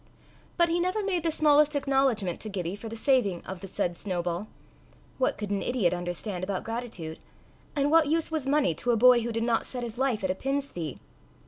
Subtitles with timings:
[0.57, 3.95] But he never made the smallest acknowledgment to Gibbie for the saving of the said
[3.95, 4.47] Snowball:
[5.19, 7.19] what could an idiot understand about gratitude?
[7.75, 10.31] and what use was money to a boy who did not set his life at
[10.31, 10.97] a pin's fee?